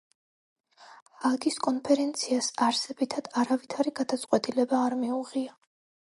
ჰააგის 1.25 1.57
კონფერენციას 1.65 2.47
არსებითად 2.67 3.29
არავითარი 3.41 3.93
გადაწყვეტილება 4.01 4.79
არ 4.87 4.97
მიუღია. 5.03 5.55